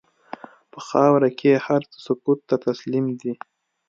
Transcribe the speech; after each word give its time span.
په 0.71 0.79
خاوره 0.87 1.29
کې 1.39 1.63
هر 1.65 1.81
څه 1.91 1.97
سکوت 2.05 2.39
ته 2.49 2.55
تسلیم 2.67 3.05
دي. 3.21 3.33